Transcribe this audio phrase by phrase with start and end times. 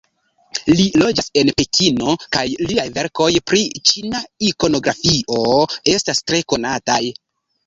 [0.77, 3.61] Li loĝas en Pekino kaj liaj verkoj pri
[3.91, 5.39] ĉina ikonografio
[5.95, 7.01] estas tre konataj.